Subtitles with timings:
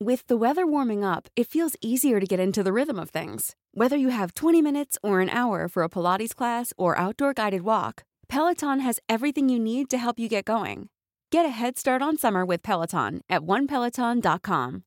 [0.00, 3.56] With the weather warming up, it feels easier to get into the rhythm of things.
[3.74, 7.62] Whether you have 20 minutes or an hour for a Pilates class or outdoor guided
[7.62, 10.88] walk, Peloton has everything you need to help you get going.
[11.32, 14.84] Get a head start on summer with Peloton at onepeloton.com.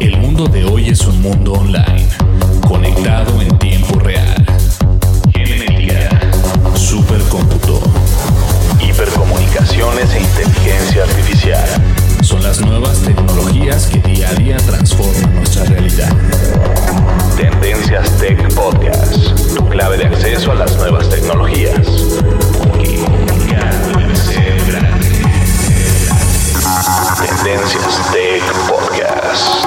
[0.00, 2.08] El mundo de hoy es un mundo online,
[2.68, 4.44] conectado en tiempo real.
[5.32, 6.10] Genética,
[9.02, 11.68] hipercomunicaciones e inteligencia artificial.
[12.22, 16.08] Son las nuevas tecnologías que día a día transforman nuestra realidad.
[17.36, 21.84] Tendencias Tech Podcast, tu clave de acceso a las nuevas tecnologías.
[27.18, 29.66] Tendencias Tech Podcast.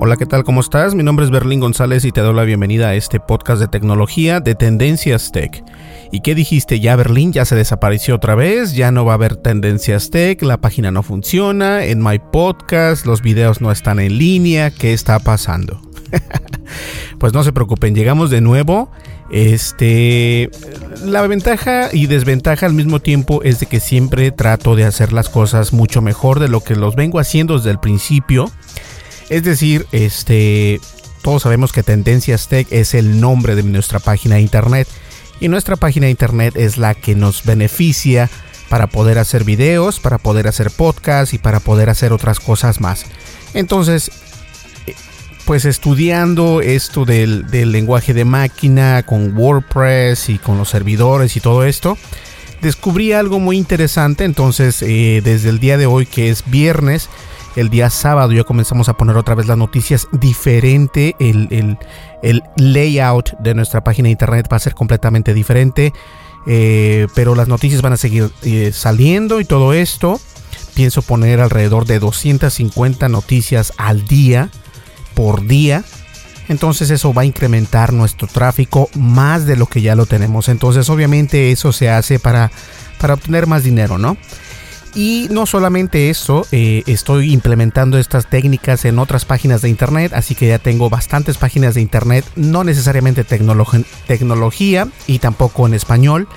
[0.00, 0.44] Hola, ¿qué tal?
[0.44, 0.94] ¿Cómo estás?
[0.94, 4.38] Mi nombre es Berlín González y te doy la bienvenida a este podcast de tecnología
[4.38, 5.64] de Tendencias Tech.
[6.12, 6.78] ¿Y qué dijiste?
[6.78, 8.74] ¿Ya Berlín ya se desapareció otra vez?
[8.74, 10.40] ¿Ya no va a haber Tendencias Tech?
[10.42, 11.84] ¿La página no funciona?
[11.84, 14.70] ¿En My Podcast los videos no están en línea?
[14.70, 15.82] ¿Qué está pasando?
[17.18, 18.92] pues no se preocupen, llegamos de nuevo.
[19.30, 20.48] Este,
[21.04, 25.28] la ventaja y desventaja al mismo tiempo es de que siempre trato de hacer las
[25.28, 28.48] cosas mucho mejor de lo que los vengo haciendo desde el principio.
[29.28, 30.80] Es decir, este,
[31.22, 34.88] todos sabemos que Tendencias Tech es el nombre de nuestra página de internet
[35.40, 38.30] y nuestra página de internet es la que nos beneficia
[38.68, 43.04] para poder hacer videos, para poder hacer podcasts y para poder hacer otras cosas más.
[43.54, 44.10] Entonces,
[45.44, 51.40] pues estudiando esto del, del, lenguaje de máquina con WordPress y con los servidores y
[51.40, 51.96] todo esto,
[52.60, 54.24] descubrí algo muy interesante.
[54.24, 57.08] Entonces, eh, desde el día de hoy, que es viernes,
[57.58, 61.16] el día sábado ya comenzamos a poner otra vez las noticias diferente.
[61.18, 61.78] El, el,
[62.22, 65.92] el layout de nuestra página de internet va a ser completamente diferente.
[66.46, 70.20] Eh, pero las noticias van a seguir eh, saliendo y todo esto.
[70.74, 74.50] Pienso poner alrededor de 250 noticias al día
[75.14, 75.82] por día.
[76.48, 80.48] Entonces eso va a incrementar nuestro tráfico más de lo que ya lo tenemos.
[80.48, 82.52] Entonces obviamente eso se hace para,
[83.00, 84.16] para obtener más dinero, ¿no?
[84.94, 90.34] Y no solamente eso, eh, estoy implementando estas técnicas en otras páginas de internet, así
[90.34, 96.28] que ya tengo bastantes páginas de internet, no necesariamente tecnología y tampoco en español,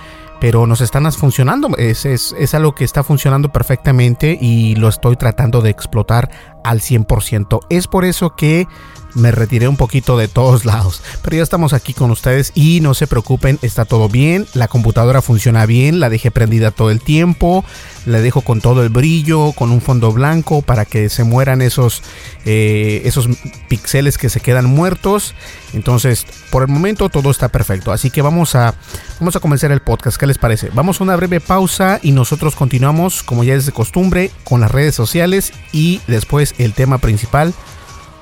[0.41, 5.15] pero nos están funcionando, es, es, es, algo que está funcionando perfectamente y lo estoy
[5.15, 6.31] tratando de explotar
[6.63, 7.59] al 100%.
[7.69, 8.67] Es por eso que
[9.13, 11.01] me retiré un poquito de todos lados.
[11.21, 14.47] Pero ya estamos aquí con ustedes y no se preocupen, está todo bien.
[14.53, 17.63] La computadora funciona bien, la dejé prendida todo el tiempo.
[18.05, 22.01] La dejo con todo el brillo, con un fondo blanco para que se mueran esos,
[22.45, 23.29] eh, esos
[23.67, 25.35] píxeles que se quedan muertos.
[25.73, 27.91] Entonces, por el momento todo está perfecto.
[27.91, 28.73] Así que vamos a,
[29.19, 30.17] vamos a comenzar el podcast.
[30.17, 30.69] ¿Qué les parece?
[30.73, 34.71] Vamos a una breve pausa y nosotros continuamos, como ya es de costumbre, con las
[34.71, 37.53] redes sociales y después el tema principal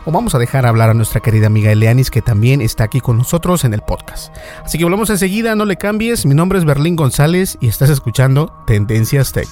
[0.05, 3.17] o vamos a dejar hablar a nuestra querida amiga Eleanis que también está aquí con
[3.17, 4.33] nosotros en el podcast.
[4.63, 8.51] Así que volvemos enseguida, no le cambies, mi nombre es Berlín González y estás escuchando
[8.65, 9.47] Tendencias Tech.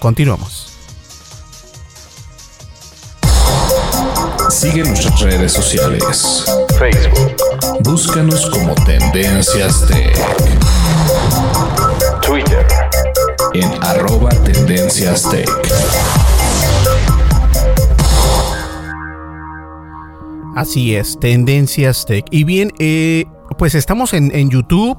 [0.00, 0.74] Continuamos.
[4.50, 6.44] Sigue nuestras redes sociales.
[6.78, 7.36] Facebook.
[7.80, 10.16] Búscanos como Tendencias Tech.
[12.20, 12.66] Twitter.
[13.54, 15.48] En arroba Tendencias Tech.
[20.54, 22.24] Así es, Tendencias Tech.
[22.30, 23.24] Y bien, eh,
[23.58, 24.96] pues estamos en, YouTube,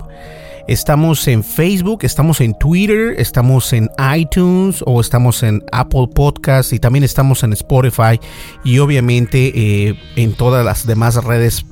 [0.67, 6.79] estamos en Facebook, estamos en Twitter, estamos en iTunes o estamos en Apple Podcast y
[6.79, 8.19] también estamos en Spotify
[8.65, 11.65] y obviamente eh, en todas las demás redes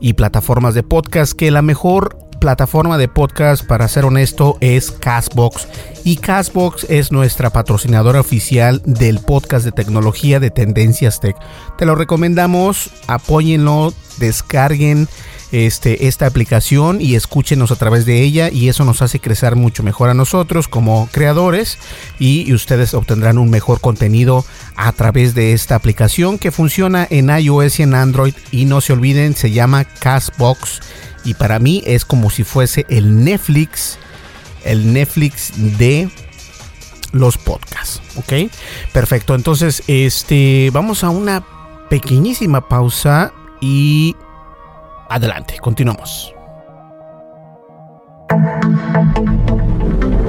[0.00, 5.68] y plataformas de podcast, que la mejor plataforma de podcast, para ser honesto, es Castbox.
[6.04, 11.36] Y Castbox es nuestra patrocinadora oficial del podcast de tecnología de Tendencias Tech.
[11.76, 15.08] Te lo recomendamos, apóyenlo, descarguen
[15.50, 19.82] este, esta aplicación y escúchenos a través de ella y eso nos hace crecer mucho
[19.82, 21.78] mejor a nosotros como creadores
[22.18, 24.44] y, ustedes obtendrán un mejor contenido
[24.76, 28.92] a través de esta aplicación que funciona en iOS y en Android y no se
[28.92, 30.80] olviden se llama Castbox
[31.24, 33.98] y para mí es como si fuese el Netflix
[34.64, 36.10] el Netflix de
[37.12, 38.50] los podcasts, ¿ok?
[38.92, 41.44] Perfecto, entonces este vamos a una
[41.88, 44.14] pequeñísima pausa y
[45.10, 46.34] Adelante, continuamos.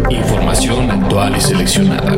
[0.10, 2.14] Información actual y seleccionada.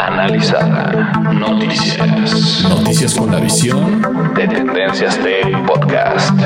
[0.00, 1.12] Analizada.
[1.34, 2.64] Noticias.
[2.66, 6.40] Noticias con la visión de Tendencias de Podcast.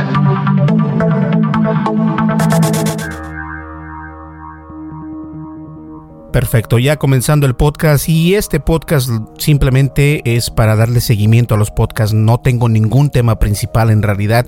[1.66, 2.55] Thank you.
[6.36, 11.70] Perfecto, ya comenzando el podcast y este podcast simplemente es para darle seguimiento a los
[11.70, 12.14] podcasts.
[12.14, 14.46] No tengo ningún tema principal en realidad.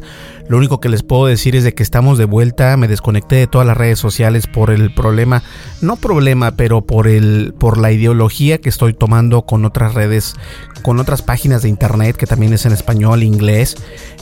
[0.48, 2.76] Lo único que les puedo decir es de que estamos de vuelta.
[2.76, 5.42] Me desconecté de todas las redes sociales por el problema,
[5.80, 10.34] no problema, pero por el por la ideología que estoy tomando con otras redes,
[10.82, 13.76] con otras páginas de internet que también es en español, inglés,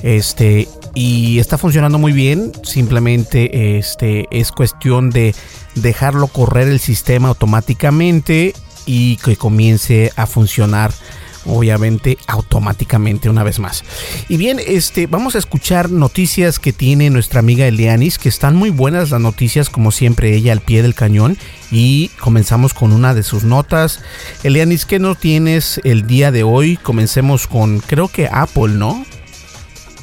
[0.04, 2.52] este y está funcionando muy bien.
[2.62, 5.34] Simplemente este es cuestión de
[5.76, 10.92] dejarlo correr el sistema automáticamente y que comience a funcionar
[11.46, 13.84] obviamente automáticamente una vez más.
[14.28, 18.70] Y bien, este vamos a escuchar noticias que tiene nuestra amiga Elianis, que están muy
[18.70, 21.38] buenas las noticias como siempre ella al pie del cañón
[21.70, 24.00] y comenzamos con una de sus notas.
[24.42, 26.76] Elianis, ¿qué no tienes el día de hoy?
[26.76, 29.04] Comencemos con creo que Apple, ¿no?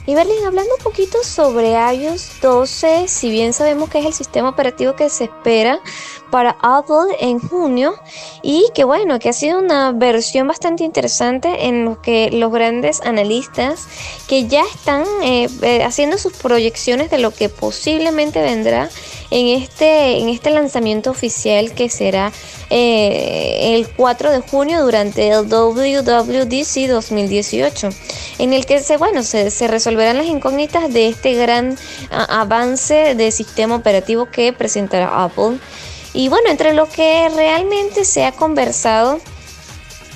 [0.06, 4.50] Y Berlín, hablando un poquito sobre iOS 12, si bien sabemos que es el sistema
[4.50, 5.80] operativo que se espera
[6.30, 7.96] para Apple en junio
[8.42, 13.00] y que bueno, que ha sido una versión bastante interesante en lo que los grandes
[13.02, 13.88] analistas
[14.28, 18.90] que ya están eh, eh, haciendo sus proyecciones de lo que posiblemente vendrá
[19.34, 22.32] en este, en este lanzamiento oficial que será
[22.70, 27.90] eh, el 4 de junio durante el WWDC 2018,
[28.38, 31.76] en el que se, bueno, se, resolverán las incógnitas de este gran
[32.12, 35.58] avance de sistema operativo que presentará Apple.
[36.14, 39.20] Y bueno, entre lo que realmente se ha conversado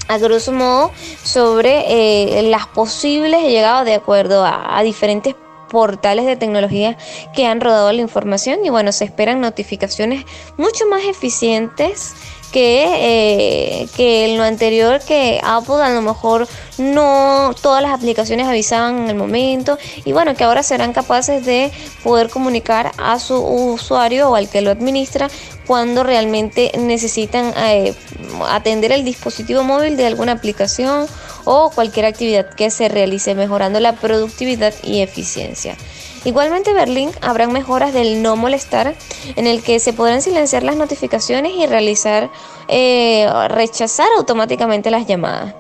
[0.08, 0.92] a grosso modo
[1.24, 1.86] sobre
[2.40, 5.34] eh, las posibles llegadas de acuerdo a, a diferentes
[5.70, 6.98] portales de tecnología
[7.34, 10.26] que han rodado la información y bueno, se esperan notificaciones
[10.58, 12.14] mucho más eficientes
[12.52, 16.48] que, eh, que en lo anterior que Apple a lo mejor
[16.78, 21.72] no todas las aplicaciones avisaban en el momento y bueno que ahora serán capaces de
[22.04, 25.30] poder comunicar a su usuario o al que lo administra
[25.66, 27.94] cuando realmente necesitan eh,
[28.50, 31.08] atender el dispositivo móvil de alguna aplicación
[31.50, 35.78] o cualquier actividad que se realice mejorando la productividad y eficiencia.
[36.26, 38.96] Igualmente Berlín habrán mejoras del no molestar
[39.38, 42.30] en el que se podrán silenciar las notificaciones y realizar
[42.68, 45.56] eh, rechazar automáticamente las llamadas.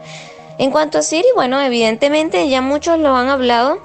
[0.57, 3.79] En cuanto a Siri, bueno, evidentemente ya muchos lo han hablado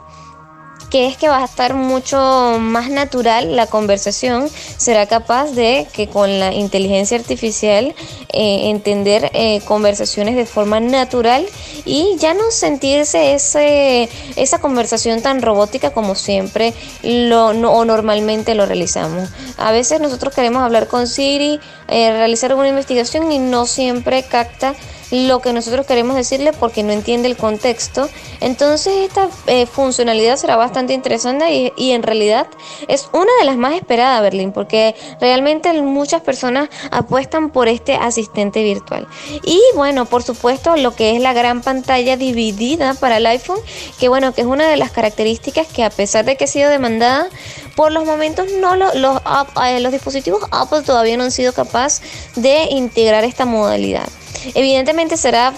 [0.93, 6.07] que es que va a estar mucho más natural la conversación, será capaz de que
[6.07, 7.95] con la inteligencia artificial
[8.29, 11.47] eh, entender eh, conversaciones de forma natural
[11.87, 18.67] y ya no sentirse ese, esa conversación tan robótica como siempre lo, o normalmente lo
[18.67, 19.31] realizamos.
[19.57, 21.59] A veces nosotros queremos hablar con Siri,
[21.93, 24.75] eh, realizar alguna investigación y no siempre capta
[25.13, 28.09] lo que nosotros queremos decirle porque no entiende el contexto.
[28.41, 32.47] Entonces esta eh, funcionalidad será bastante interesante y, en realidad
[32.89, 38.63] es una de las más esperadas, Berlín, porque realmente muchas personas apuestan por este asistente
[38.65, 39.07] virtual.
[39.45, 43.59] Y bueno, por supuesto, lo que es la gran pantalla dividida para el iPhone,
[44.01, 46.71] que bueno, que es una de las características que a pesar de que ha sido
[46.71, 47.29] demandada,
[47.75, 52.03] por los momentos no los, eh, los dispositivos Apple todavía no han sido capaces
[52.37, 54.09] de integrar esta modalidad.
[54.55, 55.53] Evidentemente será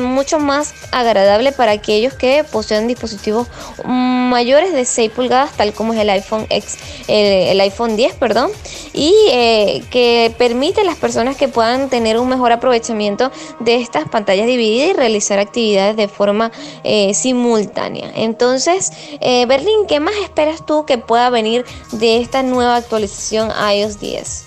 [0.00, 3.48] mucho más agradable para aquellos que poseen dispositivos
[3.84, 8.50] mayores de 6 pulgadas, tal como es el iPhone X, el, iPhone 10, perdón,
[8.92, 14.08] y eh, que permite a las personas que puedan tener un mejor aprovechamiento de estas
[14.08, 16.52] pantallas divididas y realizar actividades de forma
[16.84, 18.10] eh, simultánea.
[18.14, 24.00] Entonces, eh, Berlín, ¿qué más esperas tú que pueda venir de esta nueva actualización iOS
[24.00, 24.44] 10?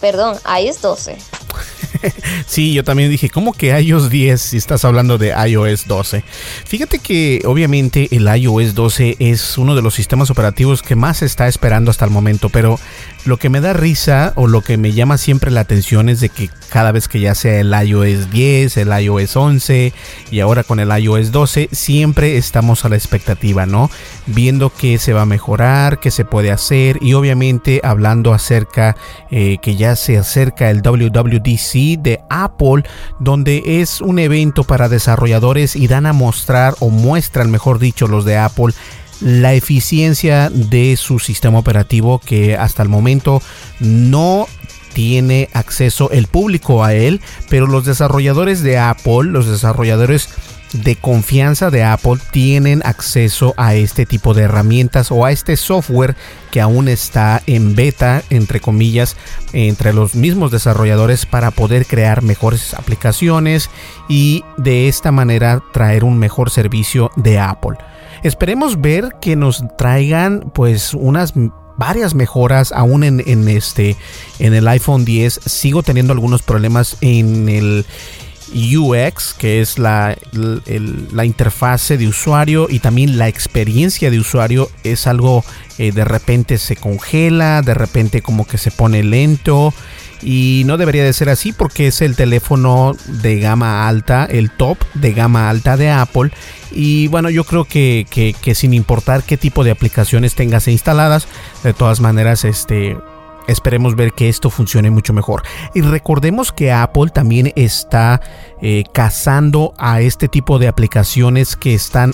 [0.00, 1.18] Perdón, iOS 12.
[2.46, 6.22] sí, yo también dije, ¿cómo que iOS 10 si estás hablando de iOS 12?
[6.64, 11.26] Fíjate que obviamente el iOS 12 es uno de los sistemas operativos que más se
[11.26, 12.78] está esperando hasta el momento, pero
[13.28, 16.30] lo que me da risa o lo que me llama siempre la atención es de
[16.30, 19.92] que cada vez que ya sea el iOS 10, el iOS 11
[20.30, 23.90] y ahora con el iOS 12, siempre estamos a la expectativa, ¿no?
[24.26, 28.96] Viendo qué se va a mejorar, qué se puede hacer y obviamente hablando acerca
[29.30, 32.84] eh, que ya se acerca el WWDC de Apple,
[33.20, 38.24] donde es un evento para desarrolladores y dan a mostrar o muestran, mejor dicho, los
[38.24, 38.72] de Apple
[39.20, 43.42] la eficiencia de su sistema operativo que hasta el momento
[43.80, 44.46] no
[44.92, 50.28] tiene acceso el público a él, pero los desarrolladores de Apple, los desarrolladores
[50.72, 56.16] de confianza de Apple tienen acceso a este tipo de herramientas o a este software
[56.50, 59.16] que aún está en beta, entre comillas,
[59.52, 63.70] entre los mismos desarrolladores para poder crear mejores aplicaciones
[64.08, 67.78] y de esta manera traer un mejor servicio de Apple.
[68.22, 71.34] Esperemos ver que nos traigan pues unas
[71.76, 73.96] varias mejoras aún en, en, este
[74.40, 77.86] en el iPhone 10 sigo teniendo algunos problemas en el
[78.52, 80.16] UX que es la,
[81.12, 84.70] la interfase de usuario y también la experiencia de usuario.
[84.84, 85.44] Es algo
[85.78, 89.72] eh, de repente se congela de repente como que se pone lento
[90.22, 94.78] y no debería de ser así porque es el teléfono de gama alta, el top
[94.94, 96.30] de gama alta de Apple.
[96.70, 98.06] Y bueno, yo creo que,
[98.54, 101.28] sin importar qué tipo de aplicaciones tengas instaladas,
[101.62, 102.96] de todas maneras, este,
[103.46, 105.42] esperemos ver que esto funcione mucho mejor.
[105.74, 108.20] Y recordemos que Apple también está
[108.60, 112.12] eh, cazando a este tipo de aplicaciones que están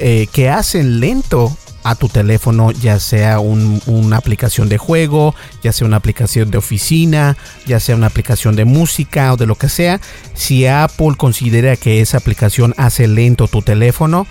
[0.00, 5.86] eh, que hacen lento a tu teléfono, ya sea una aplicación de juego, ya sea
[5.86, 7.36] una aplicación de oficina,
[7.66, 10.00] ya sea una aplicación de música o de lo que sea.
[10.34, 14.26] Si Apple considera que esa aplicación hace lento tu teléfono,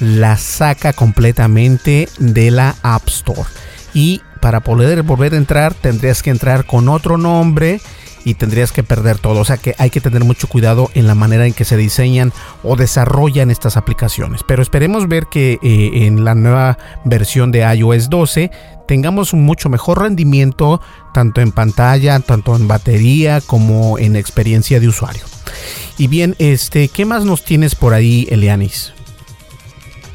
[0.00, 3.48] la saca completamente de la App Store.
[3.94, 7.80] Y para poder volver a entrar, tendrías que entrar con otro nombre
[8.24, 9.40] y tendrías que perder todo.
[9.40, 12.32] O sea que hay que tener mucho cuidado en la manera en que se diseñan
[12.62, 14.42] o desarrollan estas aplicaciones.
[14.46, 18.50] Pero esperemos ver que eh, en la nueva versión de iOS 12
[18.86, 20.80] tengamos un mucho mejor rendimiento
[21.14, 25.24] tanto en pantalla, tanto en batería como en experiencia de usuario.
[25.98, 28.92] Y bien, este, ¿qué más nos tienes por ahí, Elianis?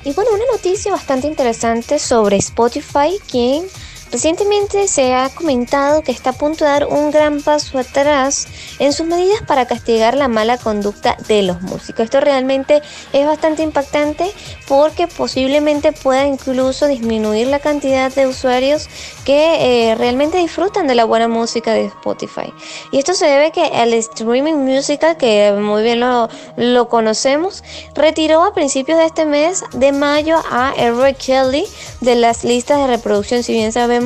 [0.03, 3.65] Y bueno, una noticia bastante interesante sobre Spotify, quien
[4.11, 8.47] Recientemente se ha comentado que está a punto de dar un gran paso atrás
[8.79, 12.05] en sus medidas para castigar la mala conducta de los músicos.
[12.05, 14.31] Esto realmente es bastante impactante
[14.67, 18.87] porque posiblemente pueda incluso disminuir la cantidad de usuarios
[19.25, 22.53] que eh, realmente disfrutan de la buena música de Spotify.
[22.91, 27.61] Y esto se debe que el streaming musical, que muy bien lo, conocemos,
[27.93, 31.13] retiró a principios de este mes de mayo a R.
[31.15, 31.65] Kelly
[31.99, 33.96] de las listas de reproducción, si bien sabemos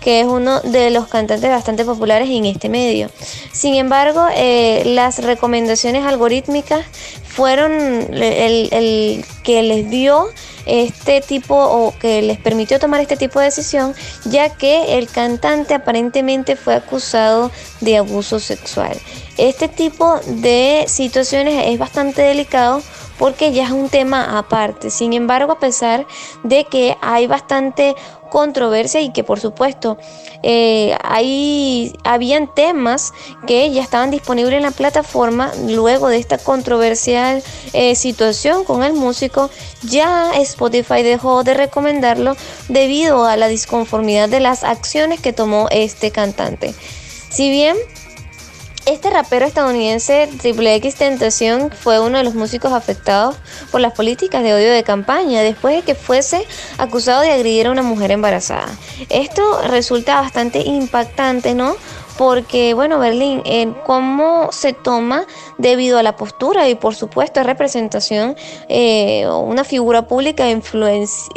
[0.00, 3.10] que es uno de los cantantes bastante populares en este medio.
[3.52, 6.84] Sin embargo, eh, las recomendaciones algorítmicas
[7.30, 10.26] fueron el, que les dio
[10.66, 13.94] este tipo o que les permitió tomar este tipo de decisión,
[14.24, 18.96] ya que el cantante aparentemente fue acusado de abuso sexual.
[19.38, 22.82] Este tipo de situaciones es bastante delicado
[23.18, 24.90] porque ya es un tema aparte.
[24.90, 26.06] Sin embargo, a pesar
[26.42, 27.94] de que hay bastante
[28.30, 29.98] controversia y que por supuesto
[30.42, 33.12] eh, ahí habían temas
[33.46, 38.94] que ya estaban disponibles en la plataforma luego de esta controversial eh, situación con el
[38.94, 39.50] músico.
[39.82, 42.36] Ya Spotify dejó de recomendarlo
[42.68, 46.74] debido a la disconformidad de las acciones que tomó este cantante.
[47.30, 47.76] Si bien
[48.86, 53.36] este rapero estadounidense Triple X Tentación fue uno de los músicos afectados
[53.70, 56.46] por las políticas de odio de campaña después de que fuese
[56.78, 58.68] acusado de agredir a una mujer embarazada.
[59.08, 61.76] Esto resulta bastante impactante, ¿no?
[62.20, 65.24] porque, bueno, Berlín, eh, cómo se toma
[65.56, 68.36] debido a la postura y, por supuesto, representación,
[68.68, 70.44] eh, una figura pública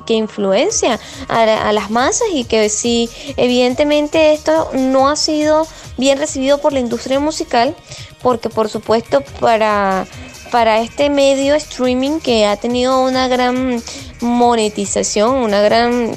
[0.05, 5.65] que influencia a, las masas y que si evidentemente esto no ha sido
[5.97, 7.75] bien recibido por la industria musical,
[8.21, 10.05] porque, por supuesto, para
[10.53, 13.81] para este medio streaming que ha tenido una gran
[14.21, 16.11] monetización, una gran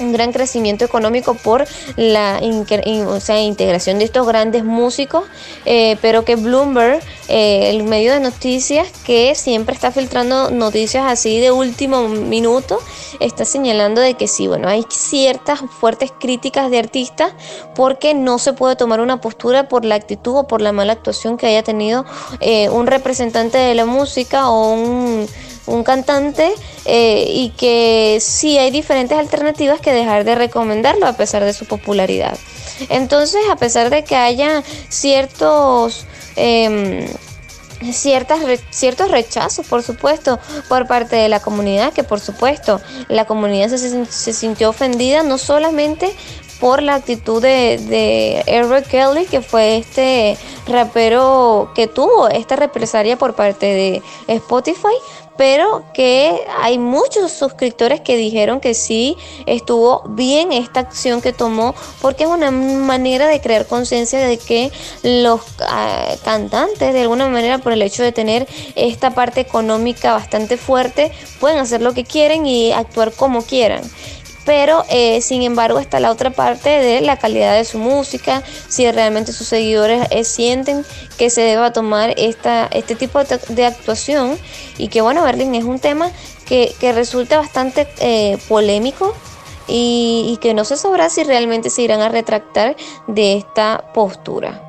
[0.00, 1.66] un gran crecimiento económico por
[1.96, 2.40] la
[3.06, 5.24] o sea, integración de estos grandes músicos,
[5.64, 11.38] eh, pero que Bloomberg, eh, el medio de noticias que siempre está filtrando noticias así
[11.38, 12.78] de último minuto,
[13.20, 17.32] está señalando de que sí, bueno, hay ciertas fuertes críticas de artistas
[17.74, 21.36] porque no se puede tomar una postura por la actitud o por la mala actuación
[21.36, 22.04] que haya tenido
[22.40, 25.26] eh, un representante de la música o un
[25.70, 26.52] un cantante
[26.84, 31.64] eh, y que sí hay diferentes alternativas que dejar de recomendarlo a pesar de su
[31.64, 32.36] popularidad.
[32.88, 36.06] Entonces, a pesar de que haya ciertos...
[36.36, 37.06] Em,
[37.92, 43.70] ciertas ciertos rechazos, por supuesto, por parte de la comunidad, que por supuesto la comunidad
[43.70, 46.14] se, se sintió ofendida no solamente
[46.60, 50.36] por la actitud de, de Eric Kelly, que fue este
[50.66, 54.94] rapero que tuvo esta represalia por parte de Spotify,
[55.40, 59.16] pero que hay muchos suscriptores que dijeron que sí
[59.46, 64.70] estuvo bien esta acción que tomó porque es una manera de crear conciencia de que
[65.02, 70.58] los ah, cantantes de alguna manera por el hecho de tener esta parte económica bastante
[70.58, 73.80] fuerte pueden hacer lo que quieren y actuar como quieran
[74.44, 78.90] pero eh, sin embargo está la otra parte de la calidad de su música, si
[78.90, 80.84] realmente sus seguidores eh, sienten
[81.18, 84.38] que se deba tomar esta, este tipo de, actuación
[84.78, 86.10] y que bueno, Berlín es un tema
[86.46, 89.14] que, resulta bastante eh, polémico
[89.68, 94.66] y, que no se sabrá si realmente se irán a retractar de esta postura.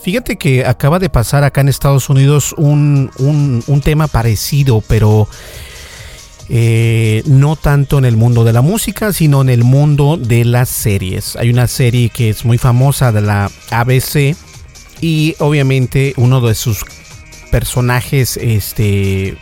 [0.00, 5.28] Fíjate que acaba de pasar acá en Estados Unidos un, un tema parecido, pero
[6.48, 10.68] eh, no tanto en el mundo de la música, sino en el mundo de las
[10.68, 11.36] series.
[11.36, 14.36] Hay una serie que es muy famosa de la ABC
[15.00, 16.84] y obviamente uno de sus
[17.50, 19.36] personajes, este,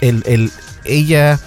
[0.00, 0.52] el,
[0.84, 1.40] ella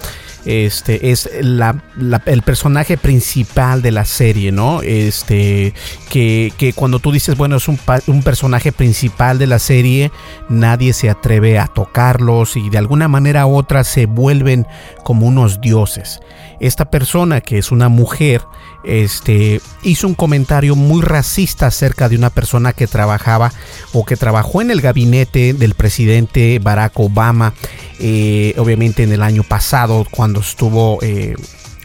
[0.48, 4.80] este es el personaje principal de la serie, ¿no?
[4.80, 5.74] Este,
[6.08, 10.10] que, cuando tú dices, bueno, es un, un, personaje principal de la serie,
[10.48, 14.66] nadie se atreve a tocarlos y de alguna manera u otra se vuelven
[15.04, 16.20] como unos dioses.
[16.60, 18.40] Esta persona, que es una mujer,
[18.84, 23.52] este, hizo un comentario muy racista acerca de una persona que trabajaba
[23.92, 27.52] o que trabajó en el gabinete del presidente Barack Obama,
[27.98, 31.34] eh, obviamente en el año pasado, cuando estuvo eh,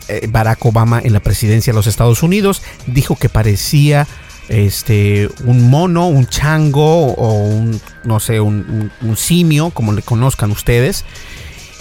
[0.08, 4.08] eh, Barack Obama en la presidencia de los Estados Unidos, dijo que parecía
[4.50, 11.06] este un mono, un chango o un no sé, un simio, como le conozcan ustedes.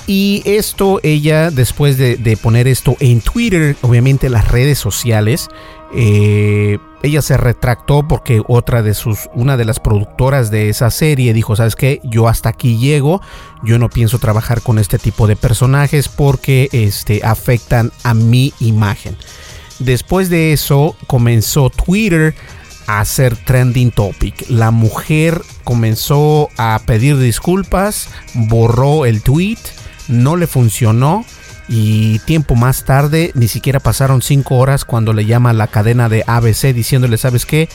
[0.06, 5.48] Y esto, ella, después de, poner esto en Twitter, obviamente las redes sociales,
[7.02, 11.56] ella se retractó porque otra de sus, una de las productoras de esa serie dijo,
[11.56, 12.00] ¿sabes qué?
[12.04, 13.20] Yo hasta aquí llego,
[13.62, 19.16] yo no pienso trabajar con este tipo de personajes porque este, afectan a mi imagen.
[19.78, 22.34] Después de eso comenzó Twitter
[22.86, 24.48] a hacer trending topic.
[24.48, 29.58] La mujer comenzó a pedir disculpas, borró el tweet
[30.08, 31.24] no le funcionó
[31.68, 36.24] y tiempo más tarde, ni siquiera pasaron 5 horas cuando le llama la cadena de
[36.26, 37.68] ABC diciéndole, ¿sabes qué?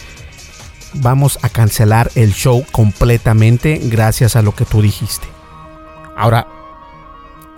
[0.94, 5.28] Vamos a cancelar el show completamente gracias a lo que tú dijiste.
[6.16, 6.48] Ahora,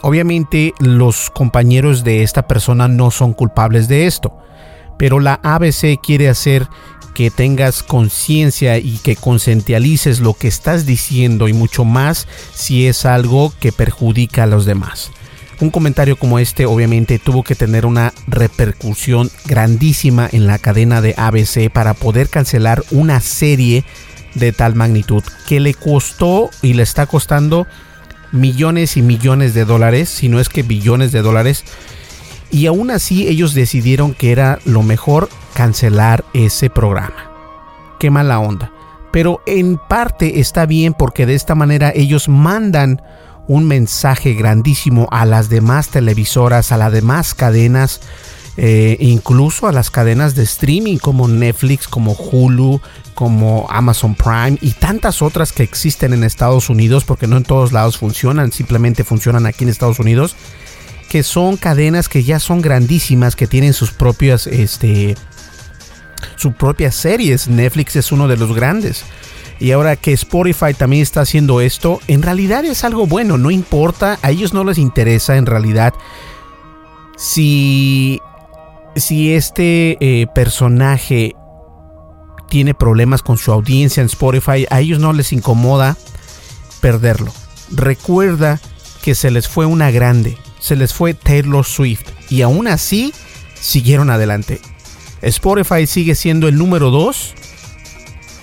[0.02, 4.38] obviamente los compañeros de esta persona no son culpables de esto,
[4.98, 6.68] pero la ABC quiere hacer
[7.14, 13.06] que tengas conciencia y que conscientialices lo que estás diciendo y mucho más si es
[13.06, 15.12] algo que perjudica a los demás.
[15.62, 21.16] Un comentario como este obviamente tuvo que tener una repercusión grandísima en la cadena de
[21.18, 23.84] ABC para poder cancelar una serie
[24.36, 27.68] de tal magnitud que le costó y le está costando
[28.32, 31.66] millones y millones de dólares, si no es que billones de dólares.
[32.52, 37.32] Y aún así ellos decidieron que era lo mejor cancelar ese programa.
[38.00, 38.72] Qué mala onda.
[39.12, 43.02] Pero en parte está bien porque de esta manera ellos mandan
[43.50, 48.00] un mensaje grandísimo a las demás televisoras, a las demás cadenas,
[48.58, 52.80] eh, incluso a las cadenas de streaming como Netflix, como Hulu,
[53.16, 57.72] como Amazon Prime y tantas otras que existen en Estados Unidos, porque no en todos
[57.72, 60.36] lados funcionan, simplemente funcionan aquí en Estados Unidos,
[61.10, 65.16] que son cadenas que ya son grandísimas, que tienen sus propias este,
[66.36, 67.48] sus propias series.
[67.48, 69.06] Netflix es uno de los grandes.
[69.60, 74.18] Y ahora que Spotify también está haciendo esto, en realidad es algo bueno, no importa,
[74.22, 75.94] a ellos no les interesa en realidad
[77.18, 78.22] si,
[78.96, 81.36] si este eh, personaje
[82.50, 85.98] tiene problemas con su audiencia en Spotify, a ellos no les incomoda
[86.80, 87.34] perderlo.
[87.70, 88.60] Recuerda
[89.04, 93.14] que se les fue una grande, se les fue Taylor Swift y aún así
[93.60, 94.62] siguieron adelante.
[95.22, 97.36] Spotify sigue siendo el número 2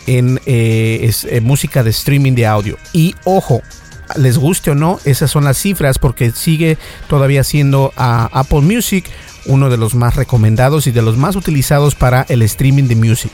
[0.07, 2.77] en, eh, en música de streaming de audio.
[2.93, 3.63] Y ojo,
[4.17, 9.11] les guste o no, esas son las cifras porque sigue todavía siendo a Apple Music
[9.47, 13.33] uno de los más recomendados y de los más utilizados para el streaming de music.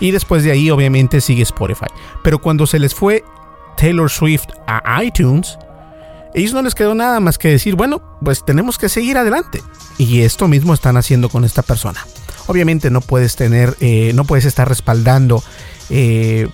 [0.00, 1.86] Y después de ahí obviamente sigue Spotify.
[2.22, 3.24] Pero cuando se les fue
[3.76, 5.58] Taylor Swift a iTunes,
[6.34, 9.62] ellos no les quedó nada más que decir, bueno, pues tenemos que seguir adelante.
[9.96, 12.06] Y esto mismo están haciendo con esta persona.
[12.46, 15.42] Obviamente no puedes tener, eh, no puedes estar respaldando
[15.90, 16.48] eh,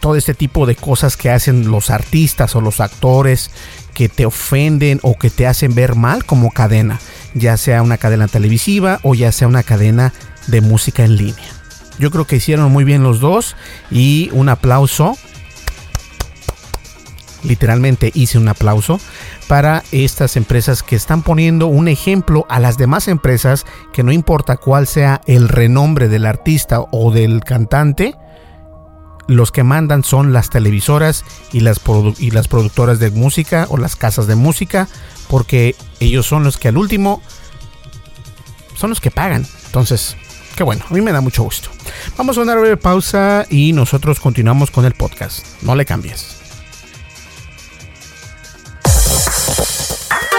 [0.00, 3.50] todo este tipo de cosas que hacen los artistas o los actores
[3.94, 7.00] que te ofenden o que te hacen ver mal como cadena,
[7.34, 10.12] ya sea una cadena televisiva o ya sea una cadena
[10.46, 11.48] de música en línea.
[11.98, 13.56] Yo creo que hicieron muy bien los dos
[13.90, 15.18] y un aplauso.
[17.42, 19.00] Literalmente hice un aplauso
[19.48, 24.56] para estas empresas que están poniendo un ejemplo a las demás empresas que no importa
[24.56, 28.14] cuál sea el renombre del artista o del cantante,
[29.30, 31.80] los que mandan son las televisoras y las,
[32.18, 34.88] y las productoras de música o las casas de música,
[35.28, 37.22] porque ellos son los que al último
[38.76, 39.46] son los que pagan.
[39.66, 40.16] Entonces,
[40.56, 41.70] qué bueno, a mí me da mucho gusto.
[42.16, 45.46] Vamos a una breve pausa y nosotros continuamos con el podcast.
[45.62, 46.36] No le cambies.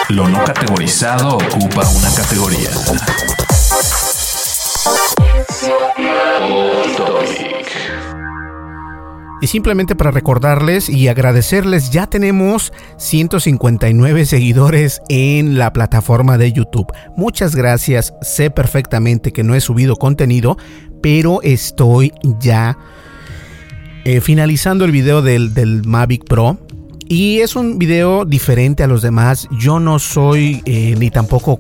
[0.10, 2.70] Lo no categorizado ocupa una categoría.
[9.42, 16.94] Y simplemente para recordarles y agradecerles, ya tenemos 159 seguidores en la plataforma de YouTube.
[17.18, 20.58] Muchas gracias, sé perfectamente que no he subido contenido,
[21.02, 22.78] pero estoy ya
[24.06, 26.60] eh, finalizando el video del, Mavic Pro.
[27.08, 29.48] Y es un video diferente a los demás.
[29.60, 31.58] Yo no soy eh, ni tampoco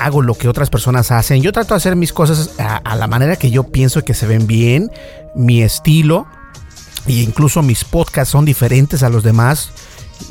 [0.00, 1.42] hago lo que otras personas hacen.
[1.42, 4.46] Yo trato de hacer mis cosas a la manera que yo pienso que se ven
[4.46, 4.90] bien,
[5.36, 6.26] mi estilo
[7.08, 9.72] y incluso mis podcasts son diferentes a los demás.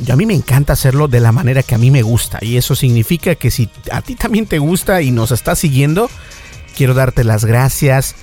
[0.10, 2.76] a mí me encanta hacerlo de la manera que a mí me gusta y eso
[2.76, 6.10] significa que si a ti también te gusta y nos estás siguiendo,
[6.78, 8.16] quiero darte las gracias.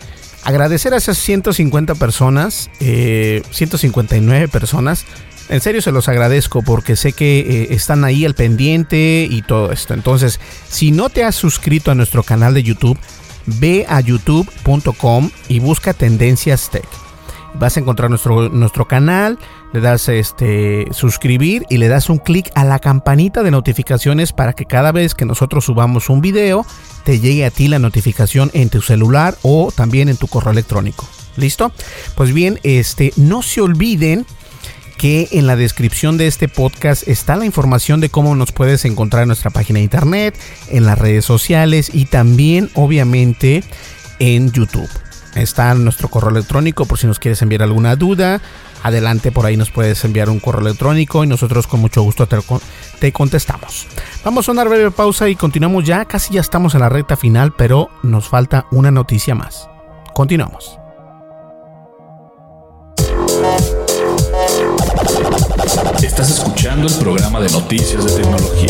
[0.45, 5.05] Agradecer a esas 150 personas, 159 eh, personas.
[5.49, 9.73] En serio se los agradezco porque sé que eh, están ahí al pendiente y todo
[9.73, 9.95] esto.
[9.95, 12.99] Entonces, si no te has suscrito a nuestro canal de YouTube,
[13.47, 17.04] ve a youtube.com y busca Tendencias Tech
[17.55, 19.39] vas a encontrar nuestro, nuestro canal,
[19.73, 24.53] le das este suscribir y le das un clic a la campanita de notificaciones para
[24.53, 26.67] que cada vez que nosotros subamos un video
[27.05, 31.07] te llegue a ti la notificación en tu celular o también en tu correo electrónico.
[31.37, 31.73] ¿Listo?
[32.15, 34.25] Pues bien, este no se olviden
[34.97, 39.23] que en la descripción de este podcast está la información de cómo nos puedes encontrar
[39.23, 40.39] en nuestra página de internet,
[40.71, 43.65] en las redes sociales y también obviamente
[44.19, 44.89] en YouTube.
[45.35, 48.41] Está nuestro correo electrónico por si nos quieres enviar alguna duda.
[48.83, 53.13] Adelante por ahí nos puedes enviar un correo electrónico y nosotros con mucho gusto te,
[53.13, 53.87] contestamos.
[54.25, 56.05] Vamos a una breve pausa y continuamos ya.
[56.05, 59.69] Casi ya estamos en la recta final, pero nos falta una noticia más.
[60.13, 60.79] Continuamos.
[66.03, 68.69] Estás escuchando el programa de noticias de tecnología.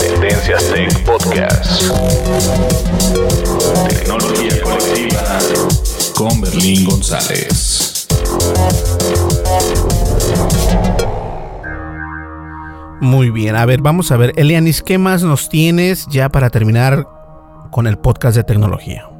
[0.00, 1.82] Tendencias Tech Podcast.
[3.88, 5.85] Tecnología colectiva
[6.16, 8.06] con Berlín González.
[13.02, 14.32] Muy bien, a ver, vamos a ver.
[14.36, 17.06] Elianis, ¿qué más nos tienes ya para terminar
[17.70, 19.15] con el podcast de tecnología?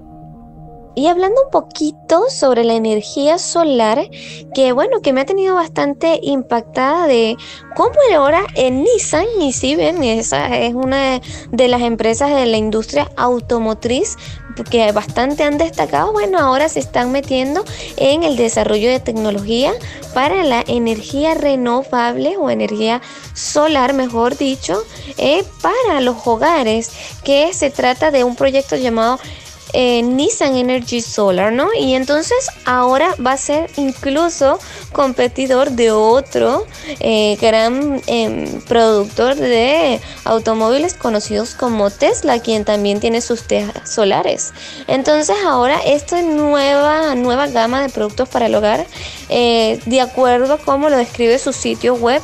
[0.99, 4.09] Y hablando un poquito sobre la energía solar,
[4.55, 7.37] que bueno, que me ha tenido bastante impactada de
[7.77, 12.57] cómo ahora en Nissan y si ven, esa es una de las empresas de la
[12.57, 14.17] industria automotriz
[14.65, 17.63] que bastante han destacado, bueno, ahora se están metiendo
[17.99, 19.75] en el desarrollo de tecnología
[20.15, 23.03] para la energía renovable o energía
[23.35, 24.83] solar, mejor dicho,
[25.19, 26.91] eh, para los hogares,
[27.23, 29.19] que se trata de un proyecto llamado
[29.79, 31.69] eh, Nissan Energy Solar, ¿no?
[31.79, 34.59] Y entonces ahora va a ser incluso
[34.93, 36.67] competidor de otro
[36.99, 44.55] eh, gran em, productor de automóviles conocidos como Tesla, quien también tiene sus tejas solares.
[44.87, 48.87] Entonces ahora esta nueva, nueva gama de productos para el hogar,
[49.29, 52.23] eh, de acuerdo a cómo lo describe su sitio web,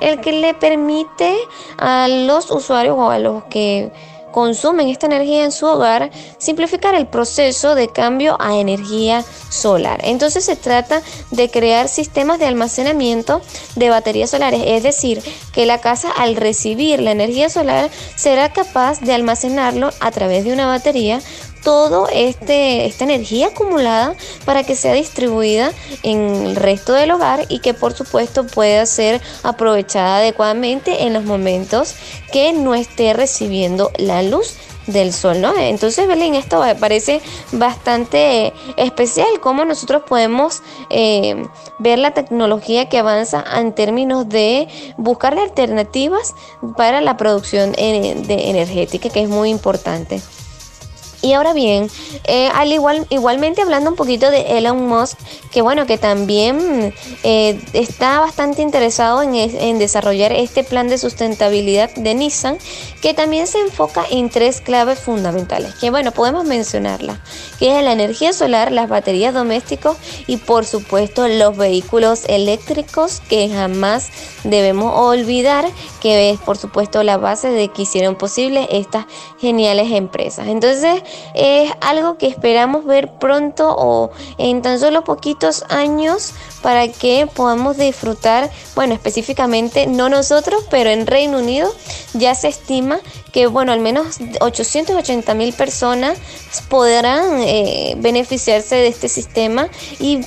[0.00, 1.36] el que le permite
[1.76, 3.92] a los usuarios o a los que
[4.34, 10.00] consumen esta energía en su hogar, simplificar el proceso de cambio a energía solar.
[10.02, 13.42] Entonces se trata de crear sistemas de almacenamiento
[13.76, 18.98] de baterías solares, es decir, que la casa al recibir la energía solar será capaz
[18.98, 21.20] de almacenarlo a través de una batería
[21.64, 25.72] todo este, esta energía acumulada para que sea distribuida
[26.02, 31.24] en el resto del hogar y que por supuesto pueda ser aprovechada adecuadamente en los
[31.24, 31.94] momentos
[32.32, 35.56] que no esté recibiendo la luz del sol, ¿no?
[35.56, 37.22] Entonces, Belén, esto me parece
[37.52, 41.46] bastante especial, cómo nosotros podemos eh,
[41.78, 46.34] ver la tecnología que avanza en términos de buscar alternativas
[46.76, 50.20] para la producción de energética, que es muy importante.
[51.24, 51.88] Y ahora bien,
[52.24, 55.18] eh, al igual, igualmente hablando un poquito de Elon Musk,
[55.50, 61.94] que bueno, que también eh, está bastante interesado en, en, desarrollar este plan de sustentabilidad
[61.94, 62.58] de Nissan,
[63.00, 67.18] que también se enfoca en tres claves fundamentales, que bueno, podemos mencionarla,
[67.58, 73.48] que es la energía solar, las baterías domésticos y por supuesto los vehículos eléctricos que
[73.48, 74.10] jamás
[74.44, 75.64] debemos olvidar,
[76.02, 79.06] que es por supuesto la base de que hicieron posible estas
[79.38, 80.48] geniales empresas.
[80.48, 81.02] Entonces,
[81.34, 87.76] es algo que esperamos ver pronto o en tan solo poquitos años para que podamos
[87.76, 91.70] disfrutar, bueno, específicamente no nosotros, pero en Reino Unido
[92.14, 93.00] ya se estima
[93.32, 96.18] que, bueno, al menos 880 mil personas
[96.68, 100.20] podrán eh, beneficiarse de este sistema y,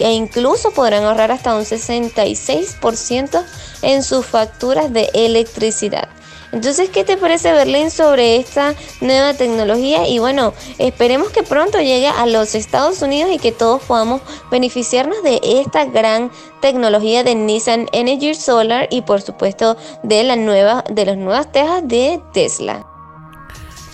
[0.00, 3.44] e incluso podrán ahorrar hasta un 66%
[3.82, 6.08] en sus facturas de electricidad.
[6.52, 10.08] Entonces, ¿qué te parece Berlín sobre esta nueva tecnología?
[10.08, 15.22] Y bueno, esperemos que pronto llegue a los Estados Unidos y que todos podamos beneficiarnos
[15.22, 16.30] de esta gran
[16.62, 21.86] tecnología de Nissan Energy Solar y por supuesto de la nueva de las nuevas tejas
[21.86, 22.86] de Tesla.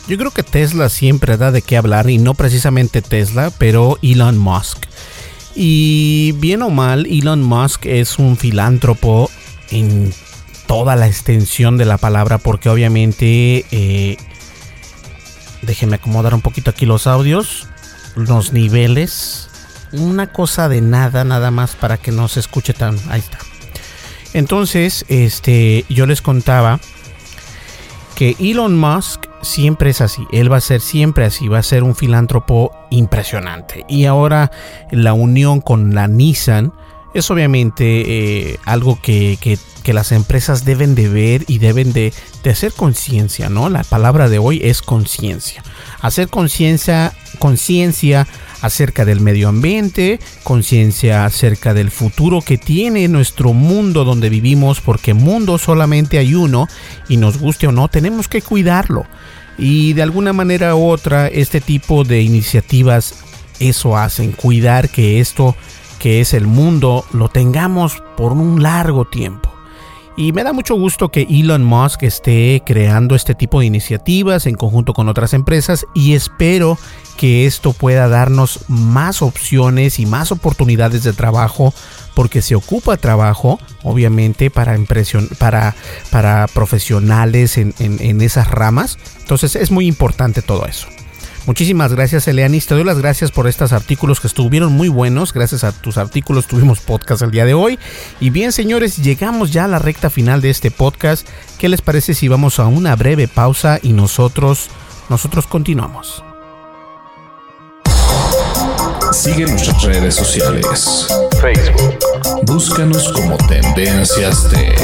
[0.07, 4.39] Yo creo que Tesla siempre da de qué hablar y no precisamente Tesla, pero Elon
[4.39, 4.87] Musk.
[5.57, 9.31] Y bien o mal, Elon Musk es un filántropo
[9.71, 10.13] en
[10.67, 14.17] toda la extensión de la palabra porque obviamente eh,
[15.63, 17.69] déjenme acomodar un poquito aquí los audios
[18.17, 19.49] los niveles
[19.93, 23.39] una cosa de nada nada más para que no se escuche tan ahí está
[24.33, 26.81] entonces este yo les contaba
[28.15, 31.83] que Elon Musk siempre es así, él va a ser siempre así, va a ser
[31.83, 33.85] un filántropo impresionante.
[33.89, 34.51] Y ahora
[34.91, 36.73] la unión con la Nissan
[37.15, 39.39] es obviamente eh, algo que,
[39.85, 42.13] que las empresas deben de ver y deben de,
[42.51, 43.69] hacer conciencia, ¿no?
[43.69, 45.63] La palabra de hoy es conciencia.
[46.01, 48.27] Hacer conciencia, conciencia
[48.63, 55.13] acerca del medio ambiente, conciencia acerca del futuro que tiene nuestro mundo donde vivimos, porque
[55.13, 56.67] mundo solamente hay uno
[57.09, 59.07] y nos guste o no, tenemos que cuidarlo.
[59.59, 63.15] Y de alguna manera u otra, este tipo de iniciativas
[63.61, 65.55] eso hacen, cuidar que esto
[66.05, 69.51] que es el mundo lo tengamos por un largo tiempo.
[70.19, 74.55] Y me da mucho gusto que Elon Musk esté creando este tipo de iniciativas en
[74.55, 76.77] conjunto con otras empresas y espero
[77.17, 81.73] que esto pueda darnos más opciones y más oportunidades de trabajo
[82.13, 84.77] porque se ocupa trabajo obviamente para,
[85.39, 85.75] para,
[86.11, 88.99] para profesionales en, en esas ramas.
[89.21, 90.87] Entonces es muy importante todo eso.
[91.47, 92.67] Muchísimas gracias, Eleanis.
[92.67, 95.35] Te doy las gracias por estos artículos que estuvieron muy buenos.
[95.35, 97.79] Gracias a tus artículos tuvimos podcast el día de hoy.
[98.19, 101.29] Y bien, señores, llegamos ya a la recta final de este podcast.
[101.59, 104.69] ¿Qué les parece si vamos a una breve pausa y nosotros,
[105.11, 106.25] nosotros continuamos?
[109.13, 111.09] Sigue nuestras redes sociales.
[111.43, 111.99] Facebook.
[112.45, 114.81] Búscanos como Tendencias Tech.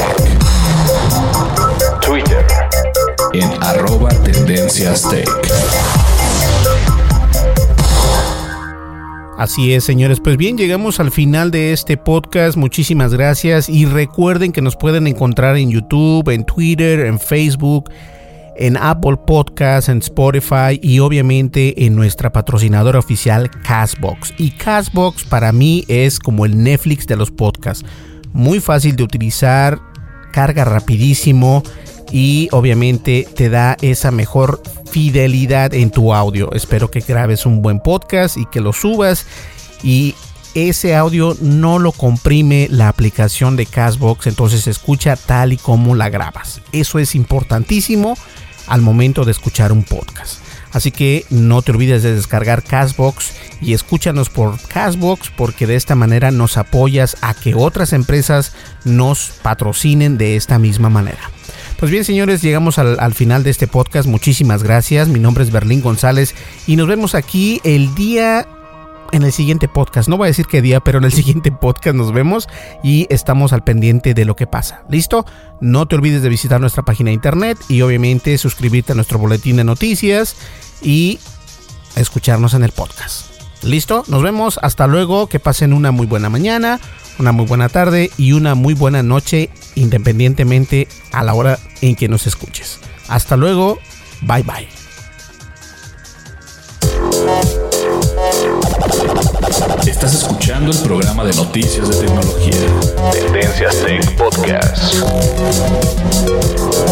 [2.01, 2.45] Twitter.
[3.33, 5.27] En arroba Tendencias Tech.
[9.41, 10.19] Así es, señores.
[10.19, 12.55] Pues bien, llegamos al final de este podcast.
[12.55, 17.89] Muchísimas gracias y recuerden que nos pueden encontrar en YouTube, en Twitter, en Facebook,
[18.55, 24.31] en Apple Podcasts, en Spotify y obviamente en nuestra patrocinadora oficial Castbox.
[24.37, 27.83] Y Castbox para mí es como el Netflix de los podcasts.
[28.33, 29.79] Muy fácil de utilizar,
[30.31, 31.63] carga rapidísimo
[32.11, 36.51] y obviamente te da esa mejor fidelidad en tu audio.
[36.53, 39.25] Espero que grabes un buen podcast y que lo subas
[39.81, 40.15] y
[40.53, 46.09] ese audio no lo comprime la aplicación de Castbox, entonces escucha tal y como la
[46.09, 46.61] grabas.
[46.73, 48.17] Eso es importantísimo
[48.67, 50.39] al momento de escuchar un podcast.
[50.73, 55.95] Así que no te olvides de descargar Castbox y escúchanos por Castbox porque de esta
[55.95, 58.53] manera nos apoyas a que otras empresas
[58.85, 61.29] nos patrocinen de esta misma manera.
[61.81, 64.07] Pues bien, señores, llegamos al, al, final de este podcast.
[64.07, 65.07] Muchísimas gracias.
[65.07, 66.35] Mi nombre es Berlín González
[66.67, 68.47] y nos vemos aquí el día
[69.11, 70.07] en el siguiente podcast.
[70.07, 72.47] No voy a decir qué día, pero en el siguiente podcast nos vemos
[72.83, 74.83] y estamos al pendiente de lo que pasa.
[74.91, 75.25] ¿Listo?
[75.59, 79.55] No te olvides de visitar nuestra página de internet y obviamente suscribirte a nuestro boletín
[79.55, 80.35] de noticias
[80.83, 81.17] y
[81.95, 83.25] escucharnos en el podcast.
[83.63, 84.03] ¿Listo?
[84.07, 84.59] Nos vemos.
[84.61, 85.25] Hasta luego.
[85.25, 86.79] Que pasen una muy buena mañana,
[87.21, 92.07] una muy buena tarde y una muy buena noche independientemente a la hora en que
[92.07, 92.79] nos escuches.
[93.07, 93.79] Hasta luego.
[94.21, 94.67] Bye bye.
[99.87, 102.55] Estás escuchando el programa de noticias de tecnología.
[103.11, 104.95] Tendencias Tech Podcast.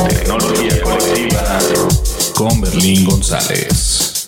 [0.09, 1.59] Tecnología colectiva
[2.35, 4.27] con Berlín González.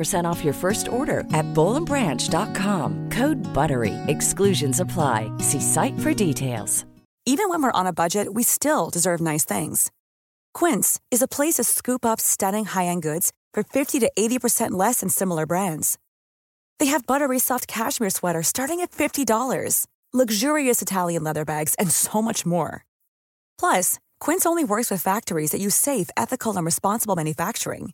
[0.01, 3.09] 15% off your first order at bowlandbranch.com.
[3.09, 3.95] Code BUTTERY.
[4.07, 5.31] Exclusions apply.
[5.39, 6.85] See site for details.
[7.27, 9.91] Even when we're on a budget, we still deserve nice things.
[10.55, 15.01] Quince is a place to scoop up stunning high-end goods for 50 to 80% less
[15.01, 15.99] than similar brands.
[16.79, 22.23] They have buttery soft cashmere sweaters starting at $50, luxurious Italian leather bags, and so
[22.23, 22.85] much more.
[23.59, 27.93] Plus, Quince only works with factories that use safe, ethical, and responsible manufacturing.